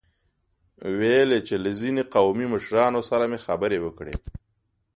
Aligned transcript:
ويل 0.97 1.29
يې 1.35 1.39
چې 1.47 1.55
له 1.63 1.71
ځينو 1.79 2.01
قومي 2.15 2.45
مشرانو 2.53 3.01
سره 3.09 3.23
مې 3.31 3.39
خبرې 3.45 3.77
وکړې. 3.81 4.15